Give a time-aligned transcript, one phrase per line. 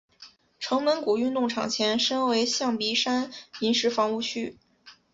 [0.59, 4.57] 城门谷运动场前身为象鼻山临时房屋区。